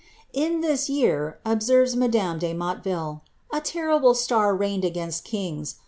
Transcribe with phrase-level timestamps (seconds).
[0.33, 5.75] ••In this year," observes madame de3Iotleville,"a terrible star reigned against kings.